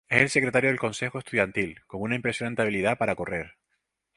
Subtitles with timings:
[0.09, 3.57] Es el secretario del consejo estudiantil, con una impresionante habilidad para correr.